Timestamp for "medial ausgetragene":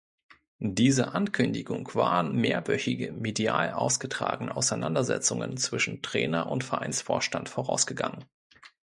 3.11-4.55